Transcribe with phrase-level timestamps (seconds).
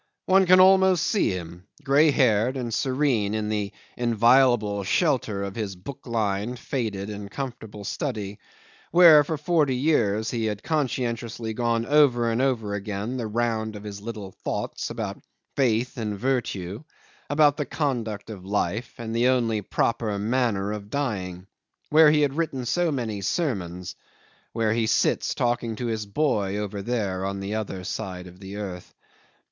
[0.25, 5.75] One can almost see him, grey haired and serene in the inviolable shelter of his
[5.75, 8.39] book lined, faded, and comfortable study,
[8.89, 13.83] where for forty years he had conscientiously gone over and over again the round of
[13.83, 15.21] his little thoughts about
[15.55, 16.83] faith and virtue,
[17.29, 21.45] about the conduct of life and the only proper manner of dying;
[21.91, 23.93] where he had written so many sermons,
[24.51, 28.55] where he sits talking to his boy, over there, on the other side of the
[28.55, 28.95] earth.